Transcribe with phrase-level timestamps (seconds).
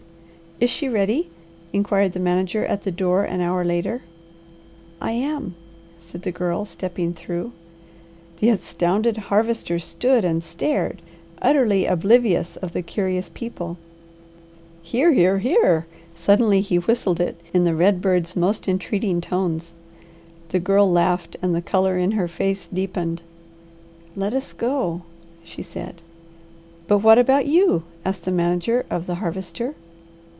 [0.61, 1.31] "Is she ready?"
[1.73, 4.03] inquired the manager at the door an hour later.
[5.01, 5.55] "I am,"
[5.97, 7.51] said the Girl stepping through.
[8.39, 11.01] The astounded Harvester stood and stared,
[11.41, 13.79] utterly oblivious of the curious people.
[14.83, 19.73] "Here, here, here!" suddenly he whistled it, in the red bird's most entreating tones.
[20.49, 23.23] The Girl laughed and the colour in her face deepened.
[24.15, 25.01] "Let us go,"
[25.43, 26.03] she said.
[26.87, 29.73] "But what about you?" asked the manager of the Harvester.